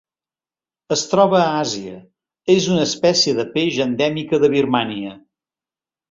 [0.93, 1.97] Es troba a Àsia:
[2.53, 5.13] és una espècie de peix endèmica de Birmània.